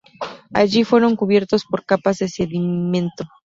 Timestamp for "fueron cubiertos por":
0.83-1.85